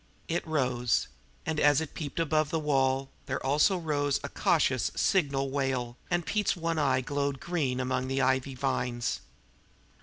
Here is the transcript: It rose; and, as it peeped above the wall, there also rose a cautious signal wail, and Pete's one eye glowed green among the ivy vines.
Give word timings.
It 0.27 0.47
rose; 0.47 1.07
and, 1.45 1.59
as 1.59 1.79
it 1.79 1.93
peeped 1.93 2.19
above 2.19 2.49
the 2.49 2.57
wall, 2.57 3.11
there 3.27 3.45
also 3.45 3.77
rose 3.77 4.19
a 4.23 4.29
cautious 4.29 4.91
signal 4.95 5.51
wail, 5.51 5.95
and 6.09 6.25
Pete's 6.25 6.55
one 6.55 6.79
eye 6.79 7.01
glowed 7.01 7.39
green 7.39 7.79
among 7.79 8.07
the 8.07 8.19
ivy 8.19 8.55
vines. 8.55 9.19